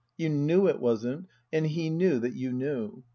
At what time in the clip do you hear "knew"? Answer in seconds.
0.29-0.67, 1.91-2.17, 2.51-3.03